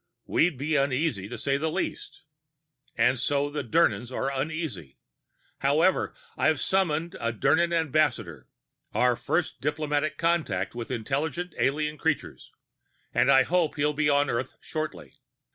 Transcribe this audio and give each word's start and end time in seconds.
We'd 0.25 0.57
be 0.57 0.75
uneasy, 0.75 1.29
to 1.29 1.37
say 1.37 1.57
the 1.57 1.69
least. 1.71 2.23
"And 2.97 3.19
so 3.19 3.51
the 3.51 3.63
Dirnans 3.63 4.11
are 4.11 4.31
uneasy. 4.31 4.97
However, 5.59 6.15
I've 6.35 6.59
summoned 6.59 7.15
a 7.19 7.31
Dirnan 7.31 7.71
ambassador 7.71 8.47
our 8.95 9.15
first 9.15 9.61
diplomatic 9.61 10.17
contact 10.17 10.73
with 10.73 10.89
intelligent 10.89 11.53
alien 11.55 11.99
creatures! 11.99 12.51
and 13.13 13.29
I 13.29 13.43
hope 13.43 13.75
he'll 13.75 13.93
be 13.93 14.09
on 14.09 14.27
Earth 14.27 14.55
shortly. 14.59 15.19